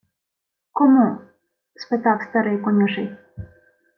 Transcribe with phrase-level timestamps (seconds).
[0.73, 1.17] —Кому?—
[1.75, 3.17] спитав старий конюший.